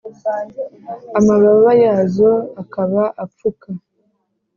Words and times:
amababa 1.17 1.71
yazo 1.83 2.31
akaba 2.61 3.03
apfuka 3.23 3.67